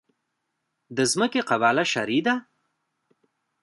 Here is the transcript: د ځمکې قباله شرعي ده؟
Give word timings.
د 0.95 0.97
ځمکې 1.11 1.41
قباله 1.49 1.83
شرعي 1.91 2.19
ده؟ 2.27 2.35